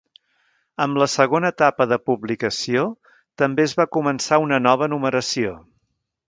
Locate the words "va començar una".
3.81-4.61